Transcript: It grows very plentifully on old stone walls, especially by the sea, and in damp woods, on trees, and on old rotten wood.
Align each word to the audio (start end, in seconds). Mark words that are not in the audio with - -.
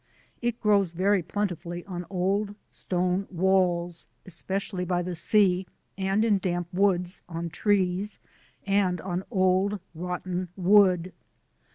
It 0.41 0.59
grows 0.59 0.89
very 0.89 1.21
plentifully 1.21 1.85
on 1.85 2.07
old 2.09 2.55
stone 2.71 3.27
walls, 3.29 4.07
especially 4.25 4.83
by 4.83 5.03
the 5.03 5.13
sea, 5.15 5.67
and 5.95 6.25
in 6.25 6.39
damp 6.39 6.73
woods, 6.73 7.21
on 7.29 7.49
trees, 7.51 8.17
and 8.65 8.99
on 8.99 9.23
old 9.29 9.79
rotten 9.93 10.49
wood. 10.57 11.13